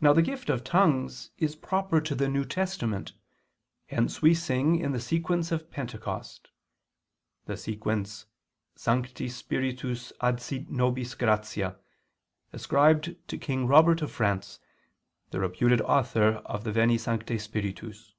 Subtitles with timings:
[0.00, 3.12] Now the gift of tongues is proper to the New Testament,
[3.86, 6.50] hence we sing in the sequence of Pentecost
[7.46, 8.26] [*The sequence:
[8.74, 11.76] Sancti Spiritus adsit nobis gratia
[12.52, 14.58] ascribed to King Robert of France,
[15.30, 18.12] the reputed author of the _Veni Sancte Spiritus.